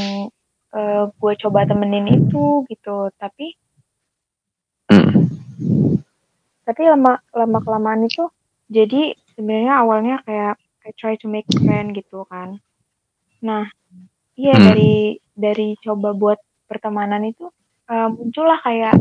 [0.74, 3.58] eh, gue coba temenin itu gitu tapi
[4.92, 5.26] Hmm.
[6.68, 8.28] tapi lama lama kelamaan itu
[8.68, 12.60] jadi sebenarnya awalnya kayak I try to make friend gitu kan
[13.44, 13.68] nah
[14.40, 14.66] iya Hmm.
[14.72, 17.52] dari dari coba buat pertemanan itu
[17.92, 18.96] eh, muncullah kayak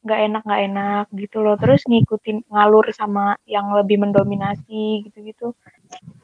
[0.00, 5.52] nggak enak nggak enak gitu loh terus ngikutin ngalur sama yang lebih mendominasi gitu-gitu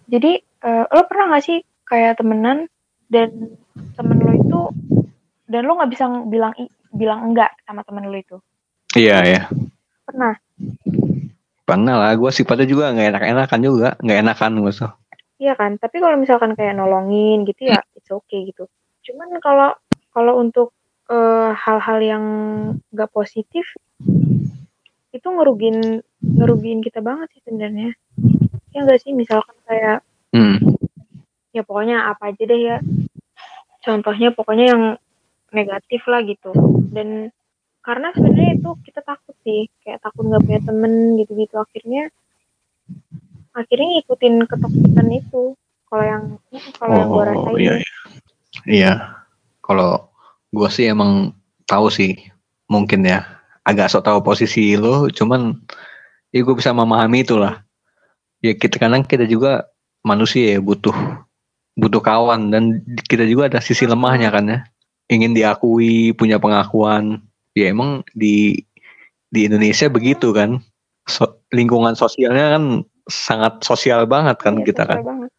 [0.08, 2.70] jadi eh, lo pernah nggak sih kayak temenan
[3.12, 3.52] dan
[3.98, 4.60] temen lo itu
[5.50, 6.56] dan lo nggak bisa bilang
[6.96, 8.38] bilang enggak sama temen lo itu
[8.96, 9.42] Iya ya.
[10.08, 10.40] pernah
[11.66, 12.10] Pernah lah.
[12.14, 14.92] Gue sifatnya juga nggak enak-enakan juga, nggak enakan gue tuh.
[15.36, 18.64] Iya kan, tapi kalau misalkan kayak nolongin gitu ya, it's okay gitu.
[19.04, 19.76] Cuman kalau
[20.16, 20.72] kalau untuk
[21.12, 22.24] eh, hal-hal yang
[22.88, 23.68] nggak positif,
[25.12, 27.92] itu ngerugiin ngerugiin kita banget sih sebenarnya.
[28.72, 30.00] Ya nggak sih, misalkan kayak
[30.36, 30.58] Hmm.
[31.52, 32.76] ya pokoknya apa aja deh ya.
[33.84, 34.82] Contohnya pokoknya yang
[35.52, 36.52] negatif lah gitu.
[36.92, 37.30] Dan
[37.80, 41.56] karena sebenarnya itu kita takut sih, kayak takut nggak punya temen gitu-gitu.
[41.56, 42.10] Akhirnya
[43.56, 45.56] akhirnya ngikutin ketoksikan itu.
[45.88, 46.24] Kalau yang
[46.76, 47.56] kalau yang gue Oh rasain.
[47.56, 47.94] iya iya.
[48.66, 48.92] Iya.
[49.64, 50.12] Kalau
[50.52, 51.32] gue sih emang
[51.64, 52.20] tahu sih
[52.68, 53.24] mungkin ya.
[53.66, 55.56] Agak sok tahu posisi lo cuman
[56.30, 57.64] ya gue bisa memahami itulah.
[58.44, 59.66] Ya kita kadang kita juga
[60.04, 60.94] manusia ya butuh
[61.80, 62.52] butuh kawan.
[62.52, 64.58] Dan kita juga ada sisi lemahnya kan ya.
[65.08, 67.24] Ingin diakui punya pengakuan.
[67.56, 68.66] Ya emang di
[69.32, 70.60] di Indonesia begitu kan.
[71.06, 75.30] So, lingkungan sosialnya kan sangat sosial banget kan iya, kita kan banget.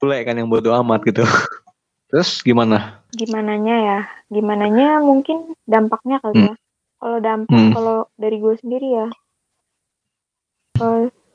[0.00, 1.24] bule kan yang bodo amat gitu
[2.12, 6.48] terus gimana gimananya ya gimananya mungkin dampaknya kali hmm.
[6.52, 6.54] ya
[7.00, 7.72] kalau dampak hmm.
[7.72, 9.08] kalau dari gue sendiri ya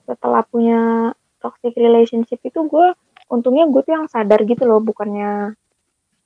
[0.07, 2.87] setelah punya toxic relationship itu gue
[3.27, 5.55] untungnya gue tuh yang sadar gitu loh bukannya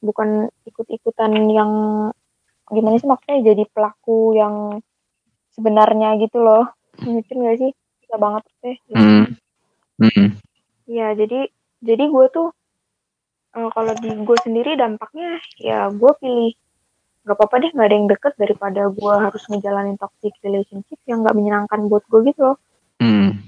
[0.01, 1.71] bukan ikut-ikutan yang
[2.71, 4.55] gimana sih maksudnya jadi pelaku yang
[5.53, 6.71] sebenarnya gitu loh
[7.01, 7.71] mikir gak sih
[8.11, 8.99] bisa banget deh gitu.
[8.99, 9.25] mm.
[10.03, 10.27] mm.
[10.91, 11.47] ya jadi
[11.79, 12.51] jadi gue tuh
[13.55, 16.51] uh, kalau di gue sendiri dampaknya ya gue pilih
[17.23, 21.39] gak apa-apa deh nggak ada yang deket daripada gue harus ngejalanin toxic relationship yang gak
[21.39, 22.57] menyenangkan buat gue gitu loh
[22.99, 23.39] mm.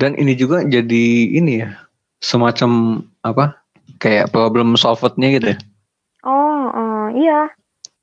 [0.00, 1.04] dan ini juga jadi
[1.36, 1.76] ini ya
[2.24, 3.60] semacam apa
[4.00, 5.60] kayak problem solvednya gitu ya
[6.20, 7.48] Oh, uh, iya.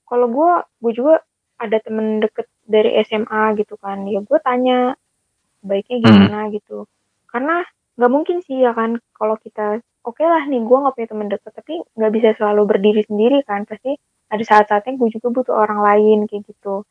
[0.09, 1.21] Kalau gue, gue juga
[1.61, 4.07] ada temen deket dari SMA gitu kan.
[4.09, 4.97] Ya gue tanya
[5.67, 6.05] baiknya hmm.
[6.07, 6.51] gimana hmm.
[6.55, 6.77] gitu.
[7.27, 7.55] Karena
[7.97, 11.27] nggak mungkin sih ya kan kalau kita oke okay lah nih gue nggak punya temen
[11.27, 13.97] deket tapi nggak bisa selalu berdiri sendiri kan pasti
[14.29, 16.85] ada saat-saatnya gue juga butuh orang lain kayak gitu.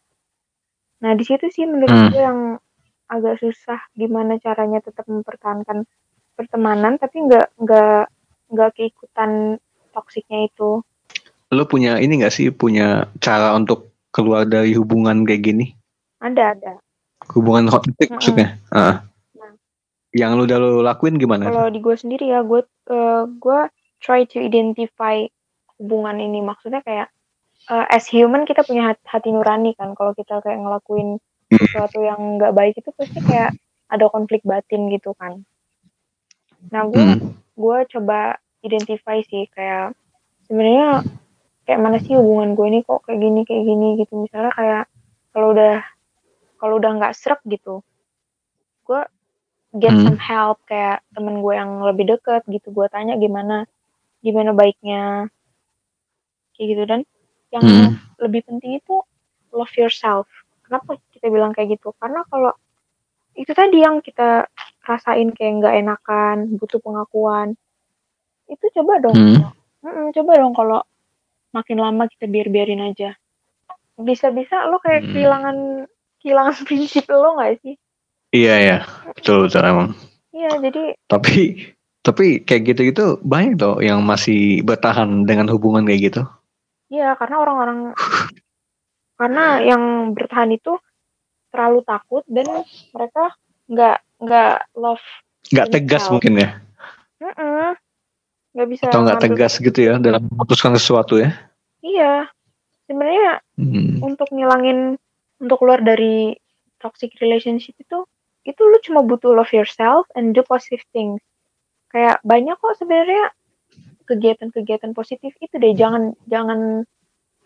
[1.00, 2.10] Nah di situ sih menurut hmm.
[2.12, 2.40] gue yang
[3.06, 5.86] agak susah gimana caranya tetap mempertahankan
[6.34, 8.02] pertemanan tapi nggak nggak
[8.50, 9.62] nggak keikutan
[9.94, 10.82] toksiknya itu
[11.54, 15.66] lo punya ini gak sih punya cara untuk keluar dari hubungan kayak gini?
[16.18, 16.72] Ada ada.
[17.34, 18.12] Hubungan hot mm -hmm.
[18.14, 18.48] maksudnya?
[18.70, 18.78] Uh.
[18.78, 18.96] Nah.
[20.16, 21.50] Yang lo udah lo lakuin gimana?
[21.50, 23.60] Kalau di gue sendiri ya, gue uh, gue
[24.00, 25.24] try to identify
[25.76, 26.40] hubungan ini.
[26.40, 27.12] Maksudnya kayak
[27.68, 29.92] uh, as human kita punya hati, hati nurani kan.
[29.92, 31.58] Kalau kita kayak ngelakuin hmm.
[31.58, 33.54] sesuatu yang nggak baik itu pasti kayak
[33.90, 35.44] ada konflik batin gitu kan.
[36.72, 37.20] Nah gue hmm.
[37.54, 39.94] gue coba identify sih kayak
[40.50, 41.06] sebenarnya
[41.66, 44.84] kayak mana sih hubungan gue ini kok kayak gini kayak gini gitu misalnya kayak
[45.34, 45.82] kalau udah
[46.66, 47.86] kalau udah nggak serak gitu
[48.90, 49.02] gue
[49.78, 50.02] get hmm.
[50.02, 53.70] some help kayak temen gue yang lebih deket gitu gue tanya gimana
[54.18, 55.30] gimana baiknya
[56.58, 57.00] kayak gitu dan
[57.54, 57.94] yang hmm.
[58.18, 58.98] lebih penting itu
[59.54, 60.26] love yourself
[60.66, 62.50] kenapa kita bilang kayak gitu karena kalau
[63.38, 64.50] itu tadi yang kita
[64.82, 67.54] rasain kayak nggak enakan butuh pengakuan
[68.50, 69.38] itu coba dong hmm.
[69.86, 70.82] Hmm, coba dong kalau
[71.54, 73.14] makin lama kita biar-biarin aja
[73.96, 75.10] bisa-bisa lo kayak hmm.
[75.14, 75.56] kehilangan
[76.26, 77.78] kehilangan prinsip lo gak sih?
[78.34, 78.78] Iya ya
[79.14, 79.94] betul betul emang.
[80.34, 81.70] Iya jadi tapi
[82.02, 86.22] tapi kayak gitu-gitu banyak tuh yang masih bertahan dengan hubungan kayak gitu.
[86.90, 87.78] Iya karena orang-orang
[89.22, 90.74] karena yang bertahan itu
[91.54, 93.32] terlalu takut dan mereka
[93.70, 95.06] nggak nggak love
[95.54, 96.50] nggak tegas mungkin ya?
[97.22, 97.70] Mm -mm
[98.56, 101.36] nggak bisa atau nggak tegas gitu ya dalam memutuskan sesuatu ya?
[101.84, 102.32] Iya.
[102.88, 104.00] Sebenarnya hmm.
[104.00, 104.96] untuk ngilangin
[105.40, 106.36] untuk keluar dari
[106.80, 108.04] toxic relationship itu
[108.46, 111.18] itu lu cuma butuh love yourself and do positive things.
[111.90, 113.34] Kayak banyak kok sebenarnya
[114.06, 115.74] kegiatan-kegiatan positif itu deh.
[115.74, 116.86] Jangan jangan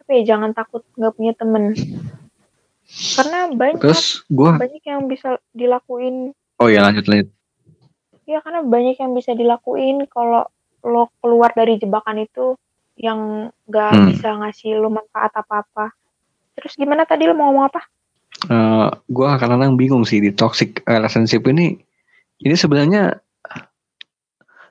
[0.04, 1.72] apa ya jangan takut nggak punya temen.
[2.90, 6.36] Karena banyak Terus gua banyak yang bisa dilakuin.
[6.60, 7.32] Oh ya lanjut lanjut.
[8.28, 10.46] Ya karena banyak yang bisa dilakuin kalau
[10.84, 12.56] lo keluar dari jebakan itu
[13.00, 14.06] yang gak hmm.
[14.12, 15.92] bisa ngasih lo manfaat apa-apa.
[16.58, 17.80] Terus gimana tadi lo mau ngomong apa?
[18.48, 21.76] Uh, eh, gue kadang-kadang bingung sih di toxic relationship ini.
[22.40, 23.20] Ini sebenarnya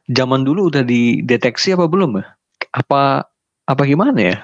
[0.09, 2.25] zaman dulu udah dideteksi apa belum ya?
[2.73, 3.29] Apa
[3.69, 4.37] apa gimana ya?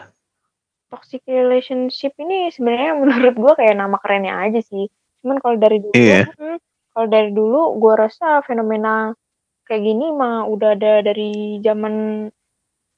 [0.94, 4.86] Toxic relationship ini sebenarnya menurut gue kayak nama kerennya aja sih.
[5.26, 6.30] Cuman kalau dari dulu, yeah.
[6.38, 6.62] hmm,
[6.94, 9.18] kalau dari dulu gue rasa fenomena
[9.66, 12.28] kayak gini mah udah ada dari zaman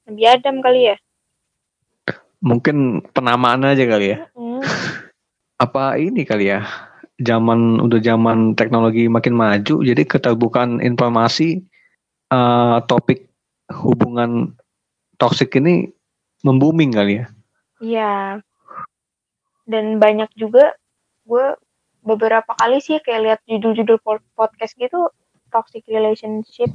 [0.04, 0.96] Nabi Adam kali ya?
[2.38, 4.18] Mungkin penamaan aja kali ya.
[4.34, 4.62] Mm.
[5.64, 6.62] Apa ini kali ya?
[7.18, 11.66] Zaman udah zaman teknologi makin maju, jadi keterbukaan informasi
[12.30, 13.26] uh, topik
[13.74, 14.54] hubungan
[15.18, 15.90] toksik ini
[16.46, 17.26] membuming kali ya?
[17.82, 18.14] Iya.
[19.66, 20.78] Dan banyak juga
[21.26, 21.58] gue
[22.06, 24.00] beberapa kali sih kayak lihat judul-judul
[24.32, 25.10] podcast gitu
[25.52, 26.70] toxic relationship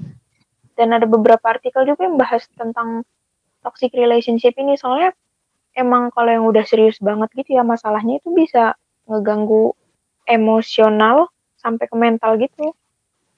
[0.78, 3.02] dan ada beberapa artikel juga yang bahas tentang
[3.66, 5.16] toxic relationship ini soalnya
[5.74, 8.78] emang kalau yang udah serius banget gitu ya masalahnya itu bisa
[9.10, 9.74] ngeganggu
[10.30, 11.28] emosional
[11.60, 12.72] sampai ke mental gitu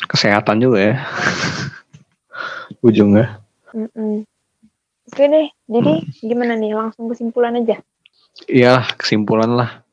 [0.08, 0.96] kesehatan juga ya
[2.88, 3.42] ujungnya
[3.74, 4.16] mm -mm.
[5.06, 6.74] Oke deh, jadi gimana nih?
[6.74, 7.78] Langsung kesimpulan aja.
[8.50, 9.86] Iya, kesimpulan lah.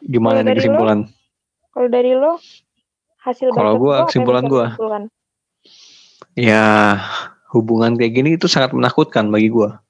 [0.00, 0.98] Gimana Kalau nih kesimpulan?
[1.76, 2.40] Kalau dari lo,
[3.20, 4.64] hasil Kalau gua, kesimpulan gua.
[4.64, 5.04] lo simpulkan?
[6.40, 6.96] Ya,
[7.52, 9.84] hubungan kayak gini itu sangat menakutkan bagi gua.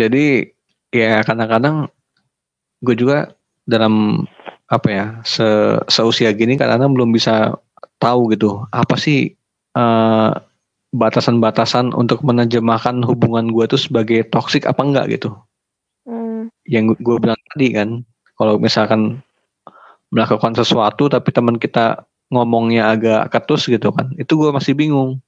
[0.00, 0.48] Jadi
[0.96, 1.92] ya kadang-kadang
[2.80, 3.36] gue juga
[3.68, 4.24] dalam
[4.72, 5.44] apa ya se
[5.92, 7.58] seusia gini kadang-kadang belum bisa
[8.00, 9.36] tahu gitu apa sih
[9.76, 10.30] eh,
[10.90, 15.36] batasan-batasan untuk menerjemahkan hubungan gue tuh sebagai toksik apa enggak gitu.
[16.08, 17.88] mm, Yang gue bilang tadi kan
[18.34, 19.20] kalau misalkan
[20.10, 25.20] melakukan sesuatu tapi teman kita ngomongnya agak ketus gitu kan itu gue masih bingung.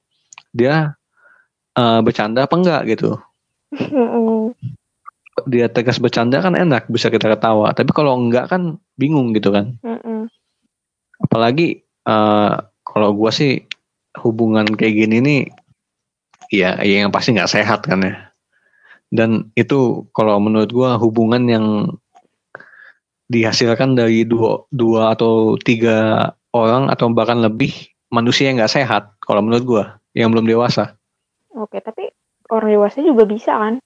[0.51, 0.97] Dia
[1.77, 3.21] eh, bercanda apa enggak gitu
[5.49, 7.73] dia tegas bercanda kan enak bisa kita ketawa.
[7.73, 9.77] Tapi kalau enggak kan bingung gitu kan.
[9.81, 10.23] Mm, mm.
[11.23, 13.63] apalagi eh, kalau gua sih
[14.21, 15.41] hubungan kayak gini nih
[16.53, 18.13] ya ya yang pasti nggak sehat kan ya.
[19.13, 21.65] Dan itu kalau menurut gua hubungan yang
[23.31, 27.73] dihasilkan dari dua dua atau tiga orang atau bahkan lebih
[28.13, 29.83] manusia yang nggak sehat kalau menurut gua
[30.13, 30.93] yang belum dewasa.
[31.53, 32.12] Oke, tapi
[32.53, 33.81] orang dewasa juga bisa kan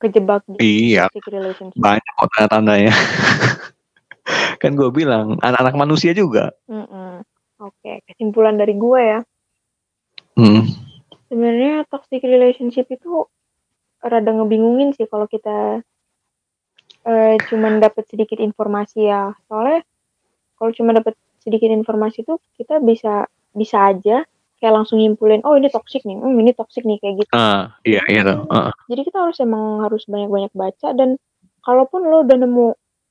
[0.00, 1.80] kejebak di iya toxic relationship.
[1.80, 2.92] banyak kok tanda-tandanya
[4.62, 7.24] kan gue bilang anak-anak manusia juga Mm-mm.
[7.60, 9.20] Oke, kesimpulan dari gue ya.
[10.40, 10.64] Hmm.
[11.28, 13.28] Sebenarnya toxic relationship itu
[14.00, 15.84] rada ngebingungin sih kalau kita
[17.04, 19.36] eh, cuman dapat sedikit informasi ya.
[19.44, 19.84] Soalnya
[20.56, 21.12] kalau cuma dapat
[21.44, 24.24] sedikit informasi tuh kita bisa bisa aja
[24.60, 27.32] kayak langsung nyimpulin oh ini toxic nih, hmm, ini toxic nih kayak gitu.
[27.32, 28.22] Ah, iya iya.
[28.52, 28.70] Ah.
[28.86, 31.16] Jadi kita harus emang harus banyak-banyak baca dan
[31.64, 32.66] kalaupun lo udah nemu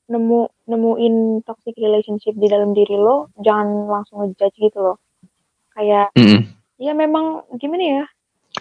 [0.09, 4.97] nemu nemuin toxic relationship di dalam diri lo, jangan langsung ngejudge gitu loh.
[5.73, 6.49] Kayak Mm-mm.
[6.81, 8.05] ya memang gimana ya?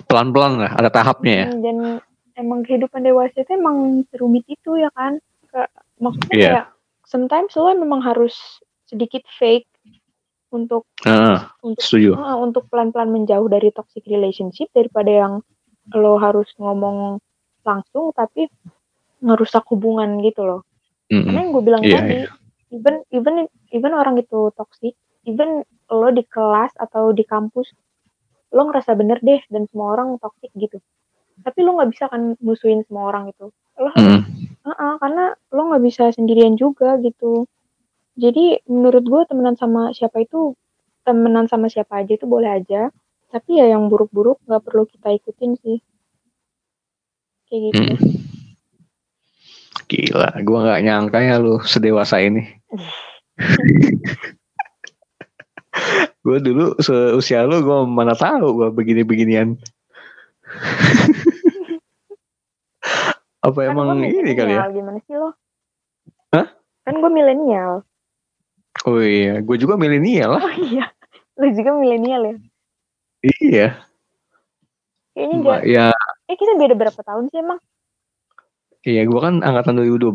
[0.04, 1.46] Pelan-pelan lah, ada tahapnya ya.
[1.48, 1.76] Hmm, dan
[2.36, 5.64] emang kehidupan dewasa itu emang serumit itu ya kan Ke,
[5.98, 6.48] maksudnya Iya.
[6.52, 6.66] kayak
[7.08, 8.36] sometimes lo memang harus
[8.84, 9.64] sedikit fake
[10.52, 12.16] untuk Ah, untuk setuju.
[12.40, 15.32] untuk pelan-pelan menjauh dari toxic relationship daripada yang
[15.94, 17.20] lo harus ngomong
[17.64, 18.48] langsung tapi
[19.20, 20.60] ngerusak hubungan gitu loh
[21.08, 21.36] karena Mm-mm.
[21.40, 22.18] yang gue bilang Iya, tadi
[22.70, 23.34] even even
[23.72, 24.92] even orang itu toxic
[25.24, 27.72] even lo di kelas atau di kampus
[28.52, 30.76] lo ngerasa bener deh dan semua orang toxic gitu
[31.40, 33.48] tapi lo nggak bisa kan musuhin semua orang itu
[33.80, 34.20] lo Mm-mm.
[34.68, 35.24] Heeh, karena
[35.56, 37.48] lo nggak bisa sendirian juga gitu
[38.18, 40.58] jadi menurut gue temenan sama siapa itu
[41.06, 42.90] temenan sama siapa aja itu boleh aja
[43.30, 45.78] tapi ya yang buruk-buruk nggak perlu kita ikutin sih
[47.48, 47.96] kayak gitu Mm.
[49.88, 52.44] Gila, gua nggak nyangka ya lu sedewasa ini.
[56.28, 59.56] gue dulu seusia lu gue mana tahu gue begini-beginian.
[63.48, 64.68] Apa kan emang gue ini kali ya?
[64.68, 65.32] gimana sih lo
[66.34, 66.46] Hah?
[66.84, 67.84] kan gue milenial
[68.86, 70.42] Oh iya, gue juga milenial lah.
[70.44, 70.86] oh iya
[71.38, 72.34] lo juga milenial ya
[73.18, 73.68] Iya,
[75.14, 75.86] kayaknya gak ya,
[76.26, 77.58] eh kita beda berapa tahun sih emang
[78.82, 80.14] iya gue kan angkatan 2012,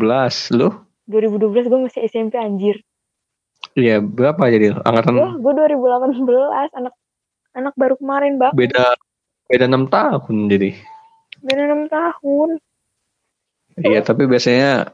[0.55, 0.71] lu?
[1.07, 2.79] 2012 gue masih SMP anjir
[3.73, 4.75] Iya, berapa jadi?
[4.75, 4.79] lu?
[4.83, 6.93] Angkatan Wah, gue 2018 anak
[7.55, 8.95] anak baru kemarin bang beda
[9.47, 10.69] beda enam tahun jadi.
[11.39, 12.49] beda enam tahun
[13.73, 14.91] Iya, tapi biasanya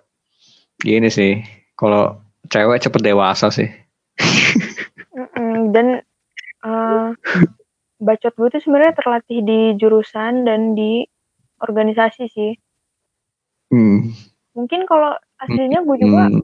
[0.79, 1.43] gini sih,
[1.75, 3.69] kalau cewek cepet dewasa sih.
[5.69, 6.01] Dan
[6.59, 7.07] eh,
[7.99, 11.03] bacot gue tuh sebenarnya terlatih di jurusan dan di
[11.59, 12.53] organisasi sih
[13.69, 14.09] Hmm.
[14.57, 16.41] mungkin kalau aslinya gue juga Hmm.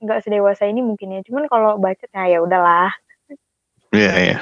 [0.00, 2.94] nggak sedewasa ini mungkin ya cuman kalau bacot nah ya udahlah
[3.90, 4.38] Iya, iya.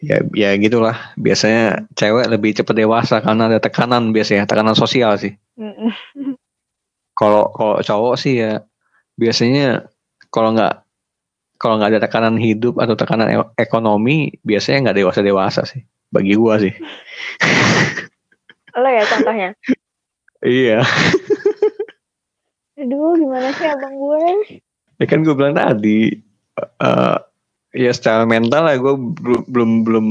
[0.00, 1.12] Ya, ya gitulah.
[1.20, 5.36] Biasanya cewek lebih cepet dewasa karena ada tekanan biasanya, tekanan sosial sih.
[7.20, 8.64] Kalau kalau cowok sih ya
[9.20, 9.84] biasanya
[10.32, 10.88] kalau nggak
[11.60, 15.84] kalau nggak ada tekanan hidup atau tekanan e- ekonomi, biasanya nggak dewasa dewasa sih.
[16.08, 16.72] Bagi gua sih.
[18.80, 19.50] lo ya contohnya
[20.40, 20.80] Iya.
[22.80, 24.56] aduh gimana sih abang gue
[25.00, 26.12] Ya kan gue bilang tadi,
[26.80, 27.18] eh
[27.76, 28.94] ya secara mental ya gue
[29.48, 30.06] belum belum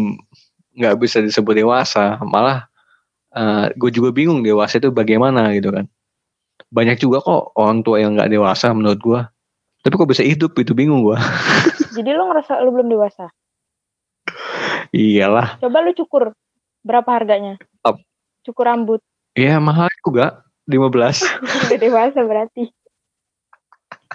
[0.78, 2.66] nggak bisa disebut dewasa, malah
[3.34, 5.86] eh gue juga bingung dewasa itu bagaimana gitu kan.
[6.70, 9.22] Banyak juga kok orang tua yang nggak dewasa menurut gue,
[9.82, 11.18] tapi kok bisa hidup itu bingung gue.
[11.98, 13.30] jadi lo ngerasa lo belum dewasa?
[14.94, 16.24] Iyalah, coba lo cukur
[16.86, 17.58] berapa harganya?
[17.82, 18.06] Ap-
[18.46, 19.02] cukur rambut.
[19.34, 21.26] Ya mahal juga 15
[21.70, 22.70] udah dewasa berarti.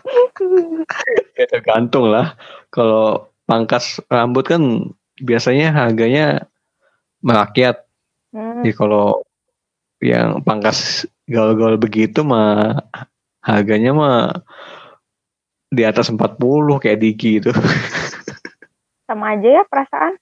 [1.34, 2.38] Ya tergantung lah.
[2.70, 6.46] Kalau pangkas rambut kan biasanya harganya
[7.24, 7.82] merakyat.
[8.30, 8.62] Hmm.
[8.62, 9.24] Jadi kalau
[10.04, 12.84] yang pangkas gaul-gaul begitu mah
[13.40, 14.16] harganya mah
[15.72, 16.36] di atas 40
[16.76, 17.50] kayak Diki itu.
[19.08, 20.20] Sama aja ya perasaan.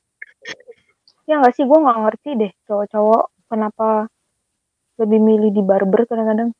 [1.26, 4.10] Ya nggak sih, gue nggak ngerti deh cowok-cowok kenapa
[5.02, 6.50] lebih milih di barber kadang-kadang.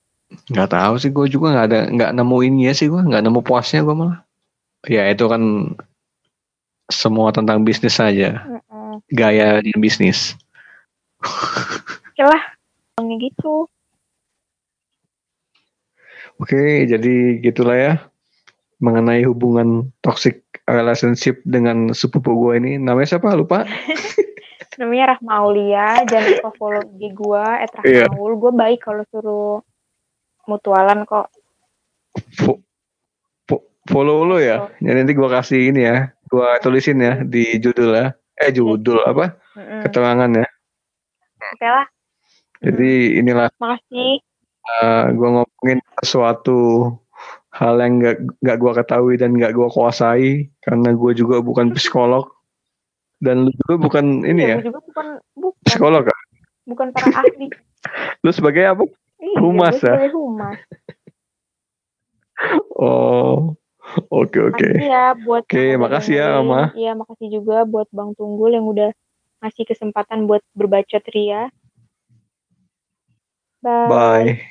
[0.51, 3.87] Nggak tahu sih gue juga nggak ada nggak nemuin ya sih gue nggak nemu puasnya
[3.87, 4.19] gue malah.
[4.87, 5.43] Ya itu kan
[6.91, 9.01] semua tentang bisnis saja, Mm-mm.
[9.15, 10.35] gaya di bisnis.
[12.13, 12.23] Oke
[13.03, 13.67] Ngomongnya gitu.
[16.39, 17.93] Oke, jadi gitulah ya
[18.79, 22.73] mengenai hubungan toxic relationship dengan sepupu gue ini.
[22.79, 23.35] Namanya siapa?
[23.35, 23.67] Lupa.
[24.79, 28.07] Namanya Rahma Aulia, jangan lupa follow IG gue, at Iya.
[28.07, 28.33] Rahmaul.
[28.39, 29.61] Gue baik kalau suruh
[30.47, 31.27] mutualan kok.
[32.39, 32.63] Fo-
[33.45, 34.71] fo- follow lo ya.
[34.79, 36.07] Jadi nanti gue kasih ini ya.
[36.25, 38.07] Gue tulisin ya di judul ya.
[38.39, 39.37] Eh judul apa?
[39.59, 39.85] Mm-mm.
[39.91, 40.47] Keterangan ya.
[41.53, 41.87] Oke lah,
[42.63, 44.23] Jadi inilah makasih.
[45.13, 46.91] gue ngomongin sesuatu
[47.53, 52.31] hal yang gak, gak gue ketahui dan gak gue kuasai karena gue juga bukan psikolog
[53.21, 55.07] dan lu juga bukan ini ya Gue juga bukan,
[55.37, 56.21] bukan, psikolog kan?
[56.67, 57.47] bukan para ahli.
[58.25, 58.87] Lu sebagai apa?
[59.19, 59.99] Iya, Humas ya?
[59.99, 60.59] sebagai humas.
[62.75, 63.55] Oh,
[64.11, 64.67] oke oke.
[64.67, 66.27] Makasih ya buat Oke, udah makasih ya.
[66.43, 66.63] Ama.
[66.75, 68.91] Iya, makasih juga buat Bang Tunggul yang udah
[69.47, 71.55] ngasih kesempatan buat berbacot Ria.
[73.63, 74.03] Bye.
[74.25, 74.43] Bye.